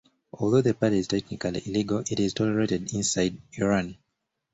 [0.33, 3.99] Although the party is technically illegal, it is tolerated inside Iran.